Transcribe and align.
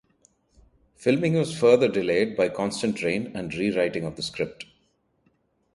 Filming 0.95 1.35
was 1.35 1.55
further 1.55 1.87
delayed 1.87 2.35
by 2.35 2.49
constant 2.49 3.03
rain 3.03 3.31
and 3.35 3.53
re-writing 3.53 4.03
of 4.03 4.15
the 4.15 4.23
script. 4.23 4.65